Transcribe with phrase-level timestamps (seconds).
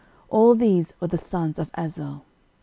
[0.29, 2.25] All these were the sons of Azel.